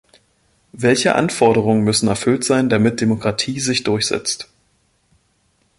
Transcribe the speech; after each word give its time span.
Welche 0.73 1.13
Anforderungen 1.13 1.83
müssen 1.83 2.07
erfüllt 2.07 2.43
sein, 2.43 2.69
damit 2.69 3.01
Demokratie 3.01 3.59
sich 3.59 3.83
durchsetzt? 3.83 4.49